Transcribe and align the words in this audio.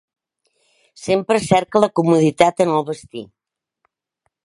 Sempre 1.05 1.43
cerca 1.49 1.81
la 1.85 1.91
comoditat 2.01 2.67
en 2.67 2.75
el 2.79 2.91
vestir. 2.91 3.27